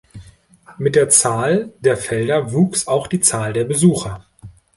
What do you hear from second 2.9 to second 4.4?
die Zahl der Besucher.